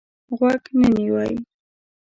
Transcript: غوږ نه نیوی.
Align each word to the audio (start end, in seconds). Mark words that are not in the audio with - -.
غوږ 0.37 0.63
نه 0.79 0.87
نیوی. 0.95 1.33